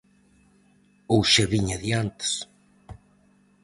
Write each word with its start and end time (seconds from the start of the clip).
Ou 1.13 1.21
xa 1.31 1.45
viña 1.53 1.77
de 1.83 1.89
antes... 2.03 2.31